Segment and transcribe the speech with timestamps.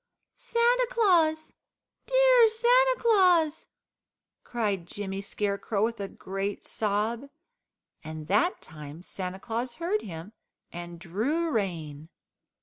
[0.35, 1.53] "Santa Claus!
[2.07, 3.67] dear Santa Claus!"
[4.43, 7.29] cried Jimmy Scarecrow with a great sob,
[8.03, 10.33] and that time Santa Claus heard him
[10.73, 12.09] and drew rein.